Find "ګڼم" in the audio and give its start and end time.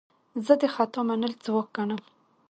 1.75-2.01